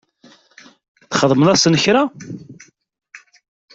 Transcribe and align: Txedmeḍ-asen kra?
Txedmeḍ-asen 1.11 1.79
kra? 1.83 2.03